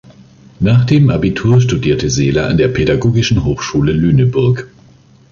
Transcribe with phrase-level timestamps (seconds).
[0.59, 4.67] Nach dem Abitur studierte Seeler an der Pädagogischen Hochschule Lüneburg.